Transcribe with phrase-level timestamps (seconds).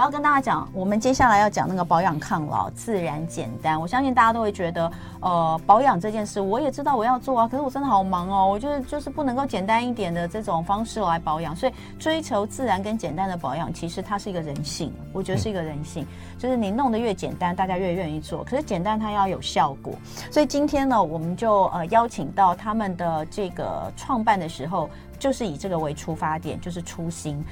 [0.00, 3.78] 我要跟大家讲，我们接下来要讲那个保养抗老，自然简单。
[3.78, 4.90] 我相信大家都会觉得，
[5.20, 11.54] 呃，保养这件事，我也知道我要做啊，可是我真的好忙哦，我就是就是不能够简单一点的这种方式来保养。
[11.54, 18.42] 所以追求自然跟简单的保养，其实它是一个人性，我觉得是一个人性，嗯、就是你弄得越简单，大家越愿意做。
[18.44, 19.92] 可是简单它要有效果，
[20.30, 24.88] 所以今天呢，我们就呃邀请到他们的这个创办的时候，
[25.18, 27.44] 就是以这个为出发点，就是初心。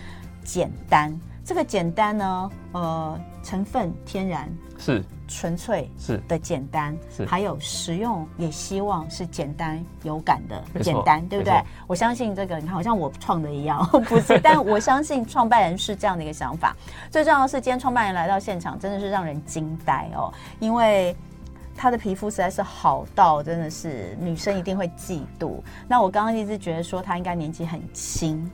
[0.44, 1.14] 简单，
[1.48, 4.46] 这个简单呢，呃，成分天然
[4.78, 11.58] 是纯粹是的简单，是还有使用也希望是简单有感的简单，对不对？
[11.86, 14.38] 我相信这个，你看好像我创的一样， 不是？
[14.40, 16.76] 但我相信创办人是这样的一个想法。
[17.10, 21.16] 最重要的是，今天创办人来到现场，真的是让人惊呆哦，因为
[21.74, 25.62] 他的皮肤实在是好到真的是女生一定会嫉妒。
[25.88, 28.50] 那我刚刚一直觉得说他应该年纪很轻。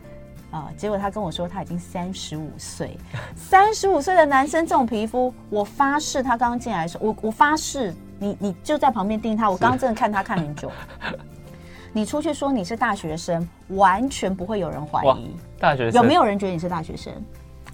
[0.54, 0.70] 啊！
[0.76, 2.96] 结果他跟我说他已经三十五岁，
[3.34, 10.70] 三十五岁的男生这种皮肤，我发誓他刚刚进来的时候，我我发誓你你就在旁边盯他，我刚刚真的看他看很久。
[11.92, 15.34] 你出去说你是大学生，完全不会有人怀疑。
[15.58, 17.12] 大学生有没有人觉得你是大学生？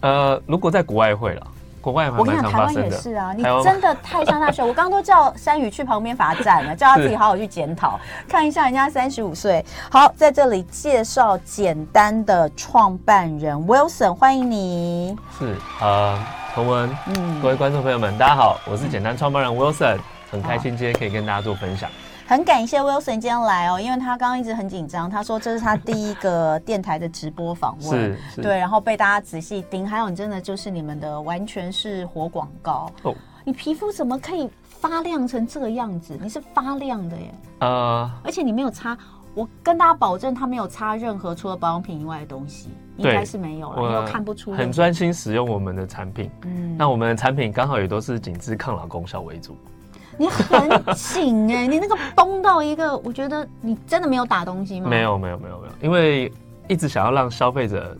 [0.00, 1.47] 呃，如果在国外会了。
[1.81, 3.33] 国外我跟你讲，台湾也是啊！
[3.34, 4.62] 你真的太像大学。
[4.62, 9.64] 我刚刚都叫山宇去旁边罚站了， 叫他自己好好去检讨，看一下人家三十五岁。
[9.91, 15.17] 好，在这里介绍简单的创办人 Wilson，欢迎你。
[15.39, 16.19] 是呃，
[16.55, 19.98] 同文，嗯，各位观众朋友们，大家好，我是简单创办人 Wilson，
[20.31, 21.89] 很开心今天可以跟大家做分享。
[22.31, 32.89] 很感谢 Wilson 今天来哦，因为他刚刚一直很紧张，他说这是他第一个电台的直播访问，对，然后被大家仔细盯，还有你真的就是你们的完全是活广告。
[33.03, 36.17] 哦，你皮肤怎么可以发亮成这个样子？
[36.22, 38.97] 你是发亮的耶，呃，而且你没有擦，
[39.34, 49.56] 我跟大家保证，他没有擦任何除了保养品以外的东西，应该是没有了，我看不出，很专心使用我们的产品，嗯，那我们的产品刚好也都是紧致抗老功效为主。
[50.20, 54.86] 你很紧哎、欸，你那个绷到一个，我觉得你真的没有打东西吗？
[54.91, 56.31] 没有没有没有没有，因为
[56.69, 57.97] 一直想要让消费者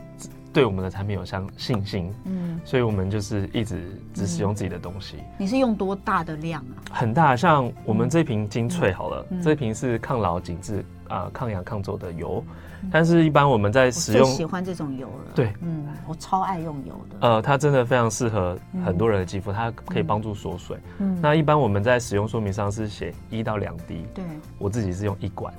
[0.53, 5.17] 对我们的产品有相信心，嗯，所以我们就是一直只使用自己的东西。
[5.39, 6.93] 你是用多大的量啊？
[6.93, 12.45] 很大，像我们这瓶精粹好了，这瓶是抗老紧致啊抗氧抗皱的油。
[12.91, 15.33] 但是，一般我们在使用，喜欢这种油了。
[15.35, 17.29] 对，嗯，我超爱用油的。
[17.29, 20.77] 呃，它真的非常适合很多人的肌肤，它可以帮助锁水。
[20.99, 24.07] 嗯，那一般我们在使用说明上是写一到两滴。
[24.15, 24.25] 对，
[24.59, 25.53] 我自己是用一管。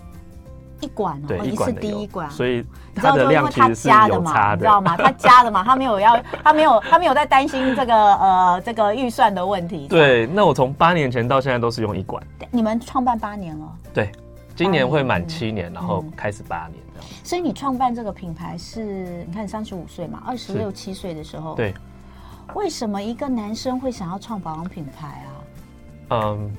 [0.81, 2.27] 一管哦，对，一次滴一管。
[2.31, 2.65] 所以
[2.95, 4.97] 它的量其实是有差的，你知道吗？
[4.97, 9.87] 它加的嘛，它没有要， 它没有，它没有在担心这个呃这个预算的问题。
[9.87, 12.23] 对，那我从八年前到现在都是用一管。
[12.49, 13.65] 你们创办八年了？
[13.93, 14.11] 对。
[14.61, 17.09] 今年会满七年，然后开始八年这样。
[17.23, 21.55] 所以你创办这个品牌是，你看三十五岁嘛，二十六七岁的时候。
[21.55, 21.73] 对。
[22.53, 25.31] 为什么一个男生会想要创保养品牌啊？
[26.09, 26.51] 嗯，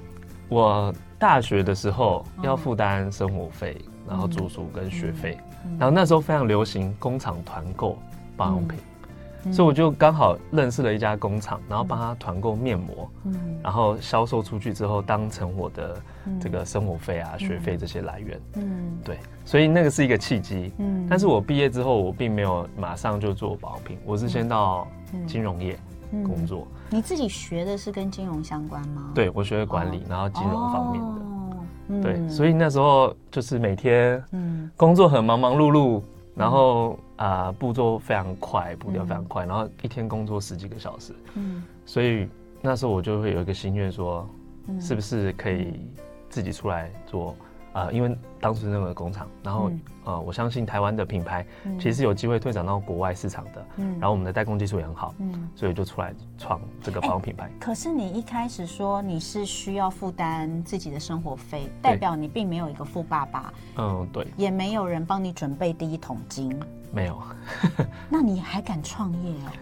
[0.49, 5.39] 我大学的时候要负担生活费，然后住宿跟学费，
[5.79, 7.97] 然后那时候非常流行工厂团购
[8.37, 8.79] 保养品。
[9.51, 15.97] 所以我就刚好认识了一家工厂，然后帮他团购面膜，嗯，然后销售出去之后，当成我的
[16.39, 24.87] 这个生活费啊、学费这些来源，嗯，对，所以那个是一个契机，嗯，但是我毕业之后，我并没有马上就做保养品，我是先到
[25.27, 25.77] 金融业
[26.11, 26.69] 工作。
[26.91, 29.11] 你自己学的是跟金融相关吗？
[29.15, 31.23] 对，我学的管理，然后金融方面的，哦。
[32.01, 36.01] 对，所以那时候就是每天，嗯，工作很忙忙碌碌。
[36.35, 42.29] 然后啊、呃，步骤非常快，步调非常快，嗯、然后一天工作十几个小时，嗯，所以
[42.61, 44.27] 那时候我就会有一个心愿，说，
[44.81, 45.81] 是不是可以
[46.29, 47.37] 自己出来做？
[47.73, 51.47] 啊、呃，因为当时那个工厂，然后、嗯、呃，我相信台湾的品牌
[51.81, 57.51] 其实有机会推展到国外市场的，嗯，然后我们的代工技术也很好，嗯，所以就出来创这个保养品牌。
[57.59, 66.55] 可是你一开始说你是需要负担自己的生活费，代表你并没有一个富爸爸，嗯，对，也没有人帮你准备第一桶金，
[66.93, 67.19] 没有，
[68.11, 69.53] 那你还敢创业啊？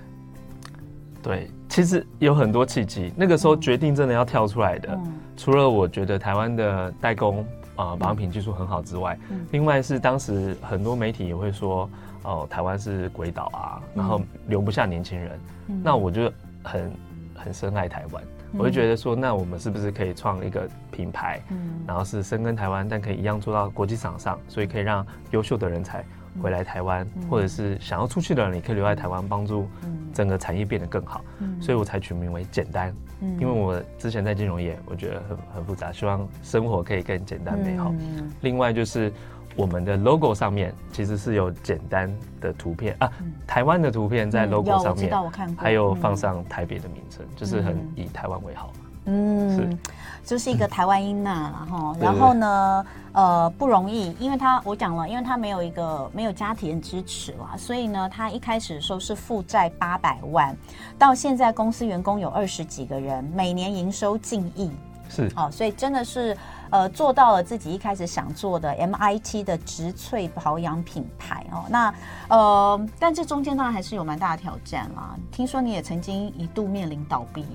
[1.23, 7.47] 对，其实有很多契机，那个时候决定真的要跳出来的，嗯、除了我觉得台湾的代工。
[7.81, 11.89] 啊，保养品技术很好之外，嗯、另外是当时很多媒体也会说，
[12.23, 15.41] 哦，台湾是鬼岛啊，然后留不下年轻人。
[15.69, 16.31] 嗯、那我就
[16.63, 16.93] 很
[17.35, 18.23] 很深爱台湾，
[18.53, 26.05] 嗯、我就觉得说，那我们是不是可以创一个品牌，嗯、然后是深耕台湾，但可以一样做到国际场上，所以可以让优秀的人才
[26.43, 29.69] 回来台湾，嗯、或者是想要出去的人，你可以留在台湾，帮助
[30.13, 31.25] 整个产业变得更好。
[31.39, 32.95] 嗯、所以我才取名为简单。
[33.39, 37.93] 因为我之前在金融业，我觉得很很复杂，希望生活可以更简单美好。
[38.41, 39.13] 另外就是
[39.55, 42.11] 我们的 logo 上面其实是有简单
[42.41, 45.13] 的图片啊，嗯、台湾的图片在 logo 上面，
[45.55, 48.73] 还有放上台北的名称，嗯、就是很以台湾为好。
[49.07, 49.79] 嗯，
[50.25, 60.55] 就是一个台湾音呐，然后，然后呢，呃，不容易，因为他我讲了，因为他没有一个没有家庭支持啦，所以呢，他一开始的时候是负债八百万，
[60.99, 64.71] 到现在公司员工有二十几个人，每年营收近亿，
[65.09, 66.37] 是，哦，所以真的是
[66.69, 71.95] 呃做到了自己一开始想做的 MIT 的植萃保养品牌哦，那
[72.29, 77.47] 呃，但这中间当然还是有蛮大的挑战啦，听说你也曾经一度面临倒闭。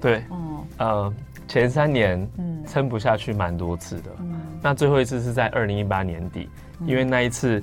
[0.00, 1.14] 对，嗯，呃，
[1.46, 6.48] 前三年，嗯，撑不下去蛮多次的，嗯，那最后一次是在二零一八年底，
[6.80, 7.62] 嗯，因为那一次，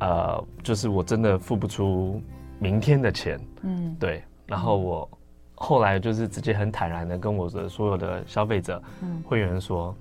[0.00, 2.20] 呃，就是我真的付不出
[2.58, 5.08] 明天的钱，嗯，对，然后我
[5.54, 9.94] 后来就是直接很坦然的跟我的所有的消费者、嗯、会员说，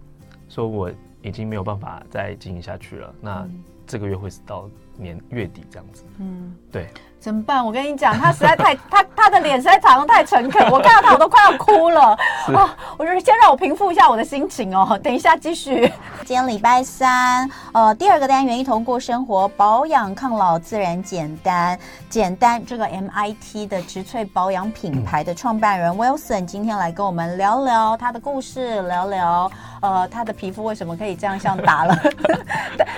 [0.47, 3.47] 说我已经没有办法再经营下去了，那
[3.87, 6.87] 这个月会是到年月底这样子，嗯，对。
[7.19, 7.65] 怎么办？
[7.65, 12.15] 我跟你讲，他实在太 他他的脸实在长得太诚恳， 我看到他我都快要哭了。
[12.53, 14.97] 哦，我觉得先让我平复一下我的心情哦。
[15.03, 15.91] 等一下继续。
[16.19, 21.77] 今天礼拜三，呃，第二个单元一同过生活，保养抗老自然简单，
[22.09, 29.51] 简单这个 MIT 的植萃保养品牌的创办人 Wilson 今天来跟我们聊聊他的故事，聊聊
[29.81, 31.95] 呃他的皮肤为什么可以这样像打了。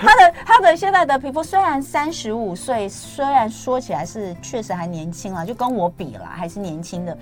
[0.00, 4.34] 他的他的现在的皮肤虽然三十五岁，虽然说起来是。
[4.40, 7.16] 确实还年轻了，就跟我比啦，还是年轻的。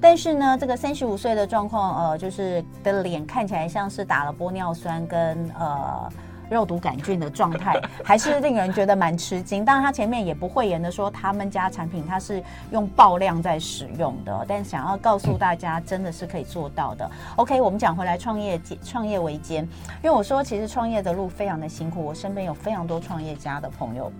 [0.00, 6.08] 但是呢，这个三十五岁的状况，呃，就是的脸看起来像是打了玻尿酸跟呃
[6.50, 7.74] 肉毒杆菌的状态，
[8.04, 9.64] 还是令人觉得蛮吃惊。
[9.64, 12.40] 当然，他前面也不讳言的说，他们家产品他是
[12.70, 17.10] 用爆量在使用的，但想要告诉大家，真的是可以做到的。
[17.36, 19.64] OK，我们讲回来，创业创业维艰，
[20.02, 24.12] 因为我说其实创业的路非常的辛苦，我身边有非常多创业家的朋友。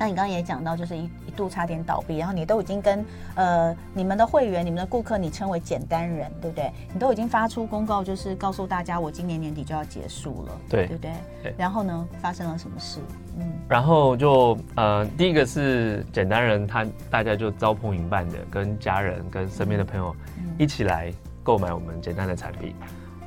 [0.00, 3.04] 那你刚刚也讲到，就是一一度差点倒闭，然后你都已经跟
[3.34, 6.72] 呃你们的会员、你们的顾客，你称为简单人，对不对？
[6.94, 11.12] 你都已经发出公告，就是告诉大家，我今年年底就要结束了，对，对不对？
[11.42, 11.54] 对。
[11.58, 12.98] 然后呢，发生了什么事？
[13.38, 20.16] 嗯，然后就呃，第一个是简单人，他大家就招朋引伴的，跟家人、跟身边的朋友
[20.56, 21.12] 一起来
[21.42, 22.74] 购买我们简单的产品。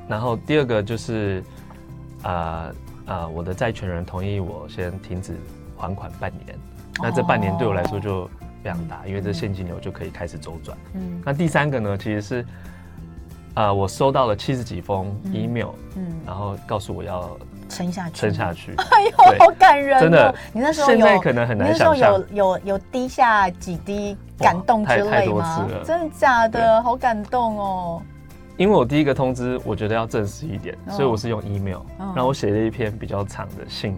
[0.08, 1.44] 然后第二个就是
[2.24, 2.74] 呃
[3.06, 5.38] 呃，我的债权人同意我先停止。
[5.84, 6.58] 还款半年，
[7.02, 8.26] 那这半年对我来说就
[8.64, 10.78] 非常大，因为这现金流就可以开始周转。
[10.94, 12.46] 嗯，那第三个呢，其实是，
[13.56, 17.38] 呃，我收到了七十几封 email，嗯，然后告诉我要
[17.68, 18.74] 撑下去，撑下去。
[18.92, 20.00] 哎呦，好感人！
[20.00, 25.68] 真的，你那时候有现在可能很难想象，有有有滴下几滴感动之类吗？
[25.84, 26.82] 真的假的？
[26.82, 28.02] 好感动哦！
[28.56, 33.98] 因为我第一个通知，我觉得要正式一点，所以我是用 email，然后我写了一篇比较长的信。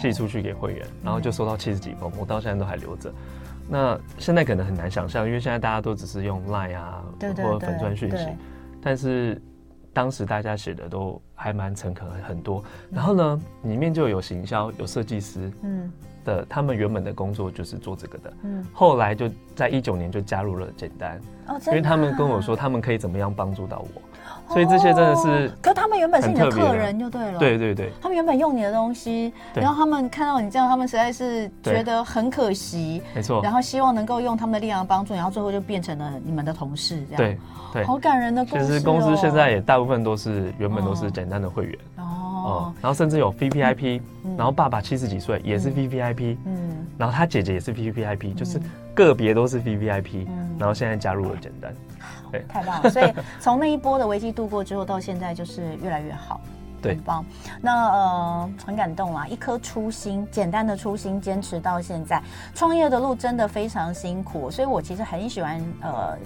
[0.00, 3.12] 寄出去给会员，然后就收到七十几封，我到现在都还留着。
[3.68, 8.26] 那现在可能很难想象，因为现在大家都只是用 Line 啊，或者粉砖讯息，
[8.82, 9.40] 但是
[9.92, 12.64] 当时大家写的都还蛮诚恳很多。
[12.90, 15.92] 然后呢，里面就有行销，有设计师，嗯，
[16.24, 24.02] 的他们原本的工作就是做这个的，嗯，后来就在一九年就加入了简单，哦，因为他们跟我说他们可以怎么样帮助到我。
[24.48, 25.48] 所以这些真的是，
[26.00, 37.38] 原本是你的客人就对了，对对对，他们原本用你的东西，然后他们看到你这样，他们实在是觉得很可惜，没错，然后希望能够用他们的力量帮助，然后最后就变成了你们的同事，这样，对
[37.72, 38.66] 对，好感人的故事。
[38.66, 41.78] 其实公司现在也大部分都是原本都是简单的会员
[42.50, 44.00] 哦，然后甚至有 VVIP，
[44.36, 48.60] 然后爸爸七十几岁也是 VVIP，嗯，然后他姐姐也是 VVIP，就是
[48.94, 50.26] 个别都是 VVIP，
[50.58, 51.74] 然后现在加入了简单。
[52.32, 52.90] 对，太棒了！
[52.90, 56.40] 所以 从那一波的危机度过之后，到现在就是越来越好，
[56.80, 57.24] 对，很棒。
[57.60, 62.22] 那呃，很感动啦，一颗初心，简单的初心，坚持到现在。
[62.54, 66.16] 创业的路真的非常辛苦，所以我其实很喜欢呃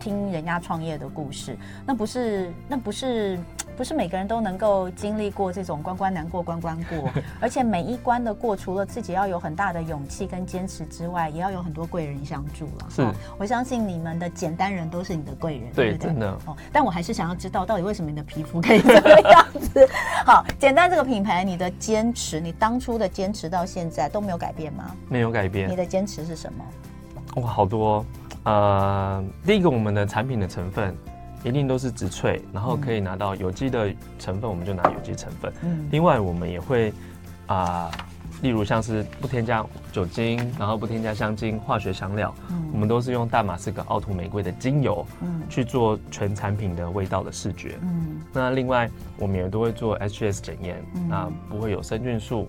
[0.00, 1.56] 听人家创业的故事。
[1.86, 3.38] 那不是，那不是。
[3.76, 7.08] 不是每个人都能够经历过这种关关难过关关过，
[7.40, 12.90] 而且每一关的过，除了自己要有很大的勇气跟坚持之外，也要有很多贵人相助了。
[12.90, 16.30] 是，我相信你们的简单人都是你的贵人，对，对，对，真的。
[16.44, 19.88] 哦，但我还是想要知道，到底为什么你的皮肤可以这个样子？
[20.26, 24.94] 好，简单这个品牌，你的坚持，你当初的坚持到现在都没有改变吗？
[25.08, 25.70] 没有改变。
[25.70, 26.62] 你的坚持是什么？
[27.36, 28.04] 哇，好多。
[28.44, 30.96] 呃，第一个，我们的产品的成分。
[31.42, 35.50] 一定都是植萃，然后可以拿到有机的成分，我们就拿有机成分。
[35.62, 36.92] 嗯，另外我们也会
[37.46, 37.92] 啊、呃，
[38.42, 47.78] 例如像是不添加酒精，然后不添加香精、化学香料，嗯，我们都是用大马士革奥图玫瑰的精油，嗯，去做全产品的味道的视觉。
[47.80, 52.46] 嗯，那另外我们也都会做 HGS 检验，那不会有生菌素，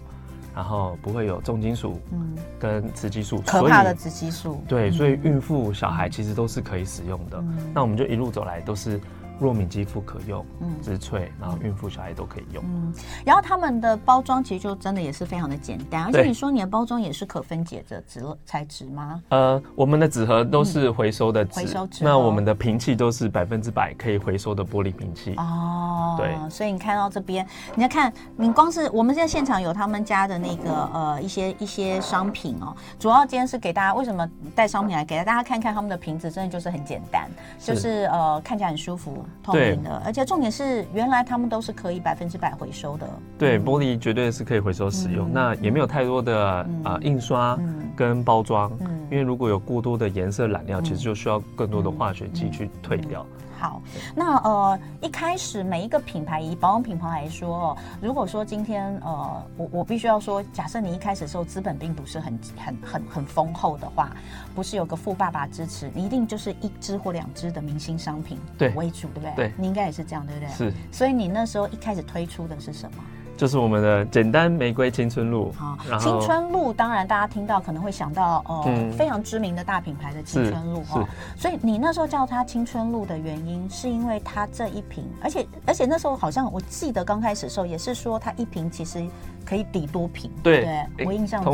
[0.56, 7.44] 然后不会有重金属，嗯，跟雌激素，可怕的雌激素，对，所以孕妇、小孩其实都是可以使用的。
[7.74, 9.00] 那我们就一路走来都是。
[9.42, 12.94] 若敏肌肤可用，嗯，植萃，然后孕妇小孩都可以用，嗯，
[13.26, 19.22] 然后他们的包装其实就真的也是非常的简单，而且你说你的包装也是可分解的纸材质吗？
[19.30, 25.34] 呃，我们的纸盒都是回收的纸，回收纸，那我们的瓶器都是百分之百可以回收的玻璃瓶器。
[25.38, 27.44] 哦，对，所以你看到这边，
[27.74, 37.28] 你要看，你光是我们现在现场有他们家的那个呃一些一些商品哦，主要今天是给大家为什么带商品来给大家看看他们的瓶子，真的就是很简单，
[37.60, 39.26] 就是呃看起来很舒服。
[39.44, 43.10] 透明的，而且重点是，原来他们都是可以百分之百回收的。
[43.38, 47.58] 对，玻璃绝对是可以回收使用，那也没有太多的啊印刷
[47.96, 48.72] 跟包装，
[49.10, 53.26] 因为如果有过多的颜色染料，其实就需要更多的化学剂去退掉。
[53.62, 53.80] 好，
[54.16, 64.10] 那呃，一开始每一个品牌以保养品牌来说，如果说今天呃，我我必须要说，假设你一开始的时候资本并不是很很很很丰厚的话，
[64.56, 68.40] 不是有个富爸爸支持，你一定就是一支或两支的明星商品
[68.74, 69.36] 为主，对，对不对？
[69.36, 70.50] 对，你应该也是这样，对不对？
[70.50, 70.74] 是。
[70.92, 73.04] 所以你那时候一开始推出的是什么？
[73.42, 75.52] 就是我们的简单玫瑰青春露。
[75.58, 81.04] 好，青春露当然大家听到可能会想到呃、嗯、非常知名的大品牌的青春露哈。
[81.36, 89.04] 所以你那时候叫它青春露的原因，是因为它这一瓶，而且而且那时候好像我记得刚开始的时候也是说它一瓶其实
[89.44, 90.30] 可以抵多瓶。
[90.44, 90.62] 对，
[90.96, 91.52] 对我印象中。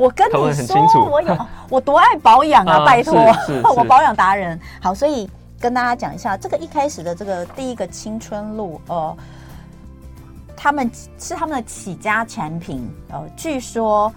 [0.00, 3.14] 我跟你说，我有我多爱保养啊， 拜托，
[3.76, 4.58] 我保养达人。
[4.82, 9.16] 好，所以跟大家讲一下，这个一开始的这个第一个青春露，呃。
[10.62, 14.12] 他们是他们的起家产品，呃，据说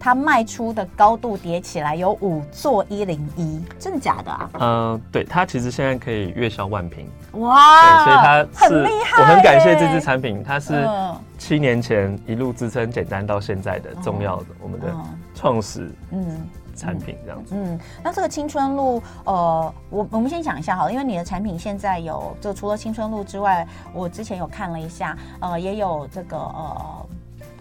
[0.00, 4.50] 它卖出的高度叠起来有五座一零一，真的假的啊？
[4.54, 9.20] 嗯、呃，对，它其实现在可以月销万瓶，哇，所以它是很厉害。
[9.20, 10.88] 我很感谢这支产品，它是
[11.36, 14.86] 七年前一路支撑简单到现在的重要的、嗯、我们的
[15.34, 16.40] 创始，嗯。
[16.74, 27.06] 产品这样子，嗯，那这个青春露，呃，我我们先讲一下好了，因为你的产品现在有，就除了青春露之外，我之前有看了一下，呃，也有这个呃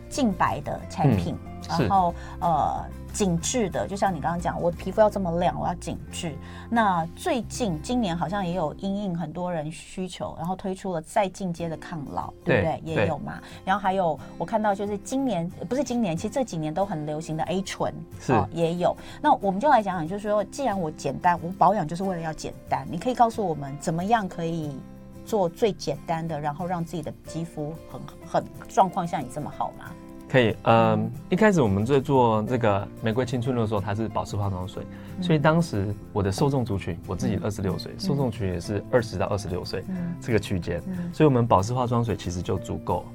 [0.10, 2.86] 净白的产品，嗯、然后呃。
[3.13, 6.34] 紧致的，就像你刚刚讲，我皮肤要这么亮，我要紧致。
[6.70, 12.82] 那最近今年好像也有因应很多人需求，然后推出了再进阶的抗老，对不对？
[12.86, 13.41] 对也有嘛。
[13.65, 18.96] 然后还有我看到就是今年不是今年，其实这几年都很流行的 A 醇是、哦、也有。
[19.22, 24.80] 那我们就来讲讲，就是说，既然我简单，我保养就是为了要简单，你可以告诉我们怎么样可以
[25.25, 29.91] 做最简单的，然后让自己的肌肤很很状况像你这么好吗？
[30.32, 34.82] 可以，嗯，一开始我们在做这个玫瑰青春露的时候，它是保湿化妆水，
[35.18, 39.84] 嗯、所以当时我的受众族群，我自己二十六岁，受众群也是二十到二十六岁
[40.22, 43.06] 这个区间，嗯、所以我们保湿化妆水其实就足够，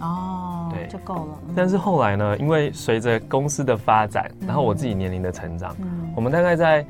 [0.00, 1.38] 哦，对，就够了。
[1.56, 6.86] 但是后来呢，因为随着公司的发展，然后我自己年龄的成长，嗯、我们大概在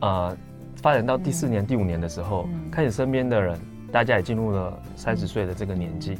[0.00, 0.36] 呃
[0.82, 3.56] 发展到第四年、嗯、第五年的时候，嗯、开始身边的人，
[3.92, 6.18] 大家也进入了三十岁的这个年纪。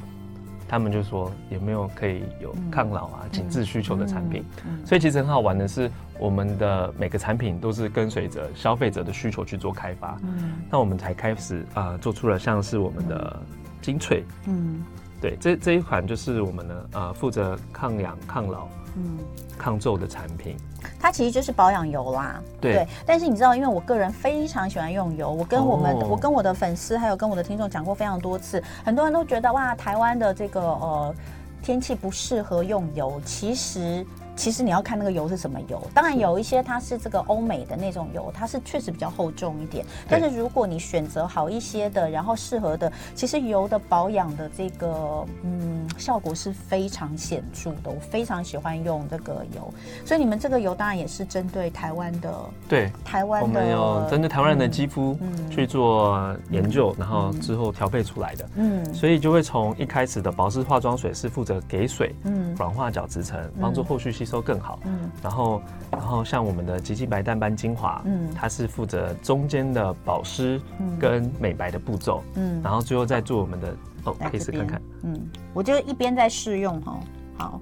[0.73, 4.43] 他们就说有没有可以有抗老啊、紧致需求的产品？
[4.87, 10.19] 所以其实很好玩的是，我们的每个产品都是跟随着消费者的需求去做开发。
[10.23, 13.43] 嗯，那我们才开始啊、呃，做出了像是我们的
[13.83, 14.25] 精粹。
[14.47, 14.83] 嗯，
[15.21, 18.67] 对，这这一款就是我们的呃负责抗氧抗老。
[18.97, 19.19] 嗯，
[19.59, 20.57] 抗皱的产品，
[21.01, 22.43] 它其实就是保养油啦。
[22.61, 31.15] 对，对，但是你知道，因为我个人非常喜欢用油，我跟我们，哦、我跟我的粉丝还有跟我的听众讲过非常多次，很多人都觉得哇，台湾的这个呃
[31.63, 34.05] 天气不适合用油，其实。
[34.35, 39.85] 其实你要看那个油是什么油，当然有一些它是这个欧美的那种油，它是确实比较厚重一点。
[40.09, 47.91] 但是如果你选择好一些的，然后适合的，其实油的保养的这个嗯效果是非常显著的。
[47.91, 49.73] 我非常喜欢用这个油，
[50.05, 52.35] 所以你们这个油当然也是针对台湾的，
[52.69, 55.17] 对台湾的，我们有针对台湾人的肌肤
[55.51, 58.49] 去做研究，然后之后调配出来的。
[58.57, 64.22] 嗯，所以就会从一开始的保湿化妆水是负责给水，嗯，软化角质层，帮助后续。
[64.25, 65.61] 吸收更好，嗯，然后，
[65.91, 70.61] 然后像我们的极净白淡斑精华，嗯，它是负责中间的保湿
[70.99, 73.75] 跟美白的步骤，嗯，然后最后再做我们的
[74.05, 75.21] 哦，可以试看看，嗯，
[75.53, 77.01] 我就一边在试用哈，
[77.37, 77.61] 好好，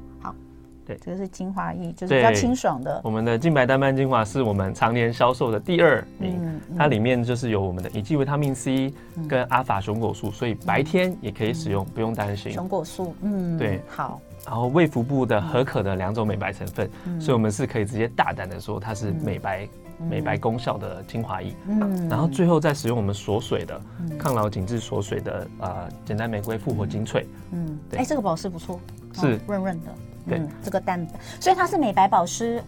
[0.90, 3.00] 对，这个是精华液，就是比较清爽的。
[3.04, 8.92] 我们的净白淡斑精华是我们常年销售的第二名，嗯，它里面就是有我们的乙基维他命 C
[9.28, 12.50] 跟阿法熊果素，所以白天也可以使用，不用担心。
[12.50, 14.20] 熊果素，嗯，对，好。
[14.46, 19.68] 然后卫福部的核可的两种美白成分，嗯、所以我们是可以直接大胆的说它是美白、
[20.00, 21.54] 嗯、美白功效的精华液。
[21.68, 27.28] 嗯，然后最后再使用我们锁水的、嗯、抗老紧致锁水的呃简单玫瑰复活精粹。
[27.52, 28.80] 嗯，哎这个保湿不错，
[29.12, 29.38] 是。
[29.46, 29.94] 润润的。
[30.28, 32.62] 对，嗯、这个蛋白，所以它是美白保湿。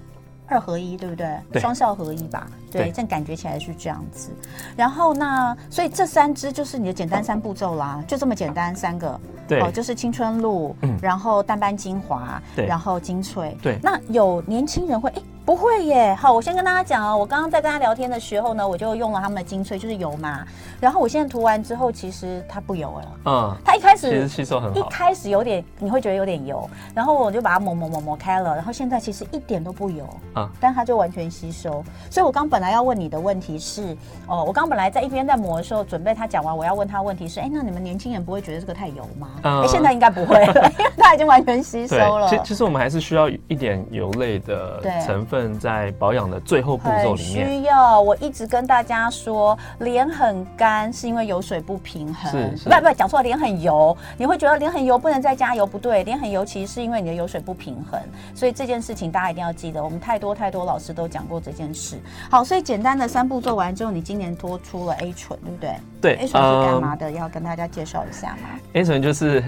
[0.49, 1.39] 二合一，对不对？
[1.59, 2.47] 双效合一吧。
[2.71, 4.29] 对，这感觉起来是这样子。
[4.77, 9.19] 然后那，所以这三支就是你的简单三步骤啦，就这么简单三个。
[9.49, 13.57] 对，哦，就是青春露，嗯，然后淡斑精华，对，然后精粹。
[13.63, 15.23] 对，那有年轻人会哎。
[15.45, 20.47] 不会耶，好，我先跟大家讲哦，我刚刚在跟他聊天的时候呢，我就用了他们的精粹，就是油嘛。
[20.81, 23.13] 然后我现在涂完之后，其实它不油了。
[23.27, 31.85] 嗯，它一开始其实吸收很好，一开始有点你会觉得有点油，然后我就把它抹抹抹抹开了，然后现在其实一点都不油啊，但它就完全吸收。
[32.09, 33.97] 所以我刚本来要问你的问题是，
[34.29, 39.29] 哦，我刚本来在一边在抹的时候，准备他讲完，我要问他问题是，哎，那你们年轻人不会觉得这个太油吗？
[39.43, 42.29] 嗯，现在应该不会了， 因为它已经完全吸收了。
[42.29, 52.31] 其其实我们还是需要一点油类的成分在保养的最后步骤里面需要，我一直跟大家说，脸很干是因为油水不平衡。
[52.31, 58.01] 是，是不不，讲错了，脸很油，你会觉得脸很油不能再加油，不对，脸很油其实是因为你的油水不平衡。
[58.35, 61.97] 所以这件事情大家一定要记得，我们太多太多老师都讲过这件事。
[62.31, 65.77] 好，所以简单的三步做完之后，你今年多出了 A 醇，对不对？
[66.01, 67.11] 对，A 醇是干嘛的？
[67.11, 69.43] 要跟大家介绍一下吗？A 醇就是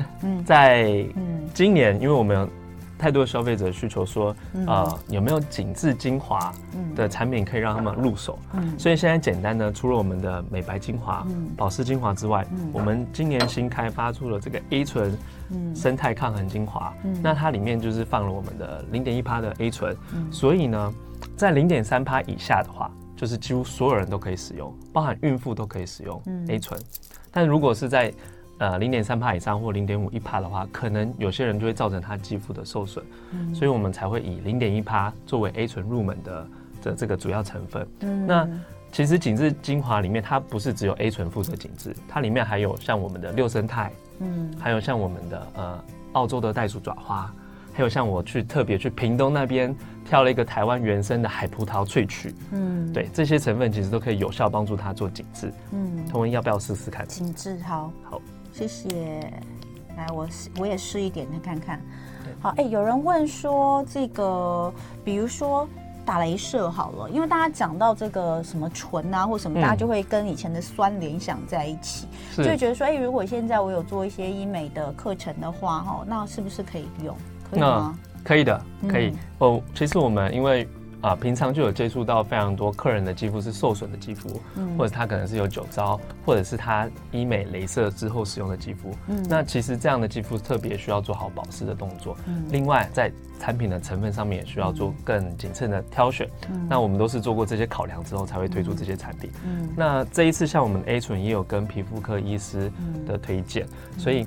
[0.47, 1.05] 在
[1.53, 2.49] 今年，因为我们。
[3.05, 4.35] 太多的消费者需求说，
[4.67, 6.51] 呃，有没有紧致精华
[6.97, 8.39] 的产品可以让他们入手？
[8.55, 11.23] 嗯，所以现在简单呢，除了我们的美白精华、
[11.55, 15.15] 保湿精华之外，我们今年新开发出了这个 A 醇
[15.75, 16.95] 生态抗衡精华。
[17.23, 19.95] 那它里面就是放了我们的零点一趴的 A 醇，
[20.31, 20.95] 所以呢，
[21.37, 26.81] 在零点三趴以下的话，就是几乎所有人都可以使用，包含孕妇都可以使用 A 醇。
[27.31, 28.11] 但如果是在
[28.59, 36.47] 呃，零点三帕以上或零点五一帕的话，可能有些人就会造成他肌肤的受损，嗯，所以我们才会以零点一帕作为 A 醇入门的
[36.83, 37.87] 的这个主要成分。
[38.01, 38.49] 嗯，那
[38.93, 47.29] 其实紧致精华里面，它不是只有 A 醇负责紧致，它里面还有像我们的六胜肽，嗯，还有像我们的呃澳洲的袋鼠爪花，
[47.73, 55.53] 还有像我去特别去屏东那边挑了一个台湾原生的海葡萄萃取，嗯，对，这些成分其实都可以有效帮助它做紧致。
[55.73, 57.05] 嗯，同文要不要试试看？
[57.09, 58.23] 紧致，好，好。
[58.55, 58.89] 谢谢，
[59.97, 61.81] 来我试我也试一点再看看。
[62.41, 64.73] 好，哎、欸，有人问说这个，
[65.05, 65.69] 比如说
[66.07, 72.07] 打雷射好了，因为大家讲到这个什么醇啊或什么，大家就会跟以前的酸联想在一起，
[72.39, 77.17] 嗯、就会觉得说，哎、欸，如果现在我有做一些医美的课程的话，哈，那是不是可以用？
[77.51, 77.99] 可以吗？
[78.23, 79.13] 可以的，可以。
[79.39, 80.69] 哦、嗯，其实我们因为。
[81.05, 102.73] 啊，平常就有接触到非常多客人的肌肤是受损的肌肤，嗯，或者他可能是有酒糟，或者是他医美、镭射之后使用的肌肤，嗯，那其实这样的肌肤特别需要做好保湿的动作，嗯，另外在产品的成分上面也需要做更谨慎的挑选，嗯，那我们都是做过这些考量之后才会推出这些产品，嗯，那这一次像我们 A 醇也有跟皮肤科医师
[103.07, 103.67] 的推荐，
[103.99, 104.27] 所以。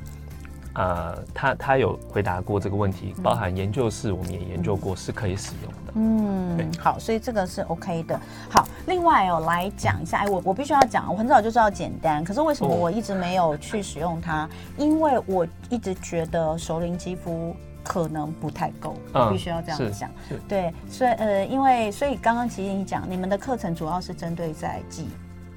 [0.78, 5.94] 呃，他他有回答过这个问题，包含研究室我们也研究过，是可以使用的。
[5.96, 8.20] 嗯，好，所以这个是 OK 的。
[8.48, 14.44] 好，另外哦，来讲一下，哎，我我必须要讲，我很早就知道简单，可是为什么我一直没有去使用它？
[14.44, 20.12] 哦、因为我一直觉得熟龄肌肤可能不太够，嗯、我必须要这样讲。
[20.48, 25.08] 对，所以呃，因为所以刚刚其实你讲，你们的课程主要是针对在几，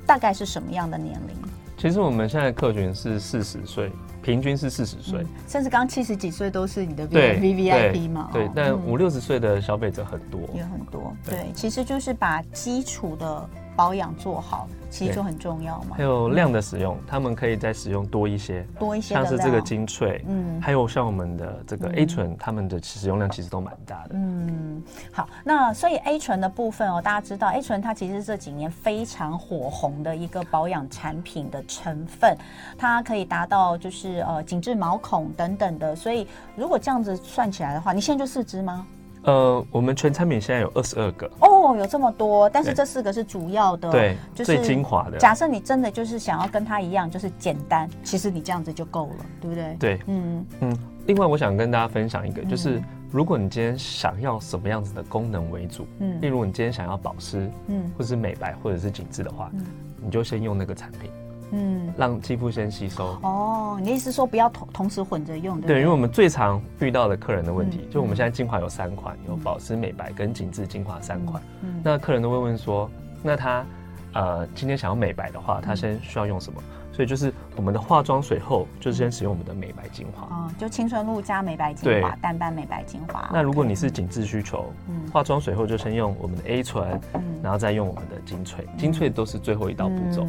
[0.06, 1.36] 大概是什么样的年龄？
[1.80, 3.90] 其实我们现在客群是四十岁。
[4.22, 8.28] 平均是四十岁，甚至刚七十几岁都是你的 V V V I P 嘛？
[8.30, 11.16] 对，但五六十岁的消费者很多，也很多。
[11.24, 13.48] 对，其实就是把基础的
[13.80, 14.68] 保养做好。
[14.90, 15.96] 其实就很重要嘛。
[15.96, 24.10] 还有量的使用，嗯、他们可以再使用多一些，多一些，像是这个精粹，嗯，还有像我们的这个 A 醇，他、嗯、们的使用量其实都蛮大的。
[24.14, 32.36] 嗯，好，那所以 A 醇的部分哦，大家知道 A 醇它其实是这几年非常火红的一个保养产品的成分，
[32.76, 38.84] 它可以达到就是呃紧致毛孔等等的，所以如果这样子算起来的话，你现在就四支吗？
[39.24, 45.18] 呃，我们全产品现在有二十二个哦，有这么多，但是这四个是主要的，对，就是最精华的。
[45.18, 49.76] 假设你真的就是想要跟它一样，就是简单，其实你这样子就够了，对不对？
[49.78, 50.78] 对，嗯嗯。
[51.06, 52.80] 另外，我想跟大家分享一个，就是
[53.10, 59.64] 如果你今天想要什么样子的功能为主，嗯，例如你今天想要保湿，嗯，或者是美白，或者是紧致的话，嗯，
[60.02, 61.10] 你就先用那个产品。
[61.52, 63.18] 嗯，让肌肤先吸收。
[63.22, 65.74] 哦，你的意思说不要同同时混着用，对对？
[65.76, 71.42] 对，因为我们最常遇到的客人的问题，嗯、就我们现在精华有三款，嗯、有保湿、美白跟紧致精华三款。
[71.62, 72.90] 嗯，那客人都会问说，
[73.22, 73.64] 那他
[74.12, 76.60] 呃今天想要美白的话，他先需要用什么？
[76.60, 80.26] 嗯所以就是我们的化妆水后，就是先使用我们的美白精华。
[80.36, 83.30] 哦，就青春露加美白精华，淡斑美白精华。
[83.32, 90.26] 那如果你是紧致需求，嗯，化妆水后就先用我们的 A 醇，嗯，然后再用我们的精粹，精粹都是最后一道步骤。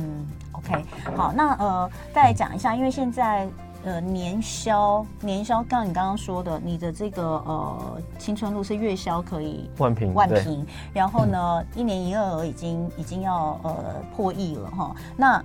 [0.69, 3.47] 嗯，OK，好，那呃，再来讲一下，因为现在
[3.83, 14.95] 呃年销年销，刚你刚刚说的，你的这个呃青春露是月销可以万瓶万瓶，然后呢、嗯、一年营业额已经已经要呃破亿了哈。
[15.17, 15.43] 那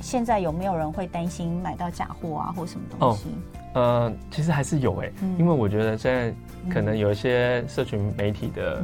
[0.00, 3.28] 现在有没有人会担心买到假货啊，或什么东西？
[3.28, 3.32] 哦
[3.74, 6.34] 呃，其实还是有哎、欸，嗯、因为我觉得现在
[6.72, 8.82] 可能有一些社群媒体的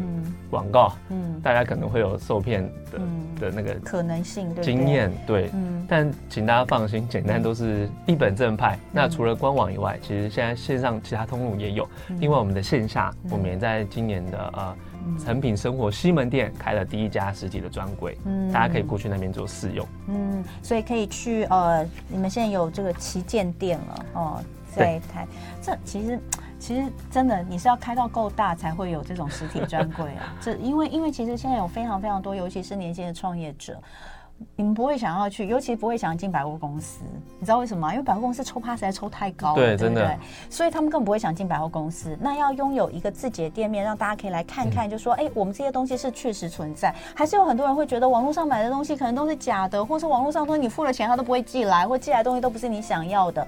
[0.50, 8.76] 广告，嗯，大家可能会有受骗的、嗯、的那个可能性，经验对，嗯，但请大家放心，简单都是一本正派。
[8.76, 11.88] 嗯、那除了官网以外，其实现在线上其他通路也有，
[12.20, 14.76] 另外、嗯、我们的线下，我们也在今年的呃。
[15.22, 24.42] 诚品生活西门店开了第一家实体的专柜，嗯，大家可以过去那边做试用，嗯，所以可以去呃，你们现在有这个旗舰店了哦，
[24.76, 25.26] 在台，
[25.62, 26.20] 这其实
[26.58, 33.78] 其实真的你是要开到够大才会有这种实体专柜啊， 这因为因为其实现在有非常非常多，尤其是年轻的创业者。
[34.56, 37.04] 你们不会想要去，尤其不会想要进百货公司，
[37.38, 37.94] 你知道为什么吗？
[37.94, 39.94] 因为百货公司抽趴实在抽太高了，对，对不对？
[39.94, 40.18] 真的。
[40.50, 42.18] 所以他们更不会想进百货公司。
[42.20, 46.92] 那要拥有一个自己的店面，让大家可以来看看，就说，哎、嗯，我们这些东西是确实存在。
[47.14, 53.46] 还是有很多人会觉得网络上买的东西可能都是假的，或是网络上东西你付了钱他都不会寄来，或寄来的东西都不是你想要的。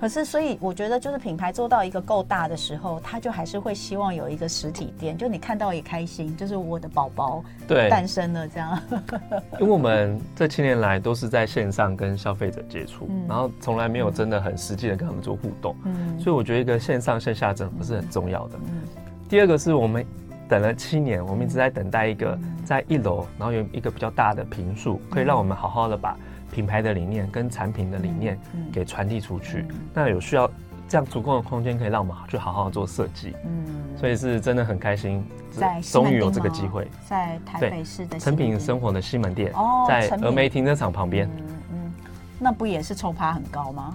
[0.00, 8.78] 可是，所以我觉得，就是品牌做到一个够大的时候，他就还是会希望有一个实体店，就你看到也开心，就是我的宝宝对诞生了这样。
[9.58, 18.58] 因为我们这七年来都是在线上跟消费者接触，嗯、然后从来没有真的很实际的跟他们做互动，嗯，所以我觉得一个线上线下整合是很重要的。
[18.66, 18.82] 嗯，
[19.26, 20.04] 第二个是我们
[20.48, 26.14] 等了七年，我们一直在等待一个在一楼，然后有一个比较大的平数，可以让我们好好的把。
[26.52, 28.38] 品牌的理念跟产品的理念
[28.72, 30.50] 给传递出去，那有需要
[30.88, 33.34] 这样足够的空间，可以让我们去好好做设计。
[33.44, 41.28] 嗯，所以是真的很开心，在终于有这个机会，在台北市的成品生活的西门店，哦，在峨眉停车场旁边。
[41.36, 41.92] 嗯嗯，
[42.38, 43.92] 那不也是抽趴很高吗？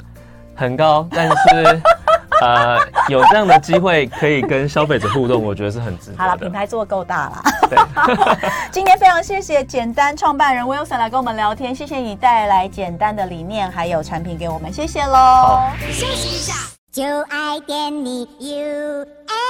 [0.55, 1.81] 很高，但是。
[2.41, 6.17] 呃，有这样的机会可以跟消费者互动，我觉得是很值得。
[6.17, 7.43] 好了，品牌做够大了。
[8.71, 15.61] 今天非常谢谢简单创办人 Wilson 来跟我们聊天，谢谢你带来简单的理念还有产品给我们，谢谢喽。
[15.91, 16.53] 休息一下，
[16.91, 19.48] 就爱点你 UFO。